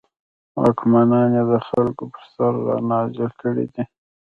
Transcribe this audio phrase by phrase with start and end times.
[0.59, 3.83] واکمنان یې د خلکو پر سر رانازل کړي دي.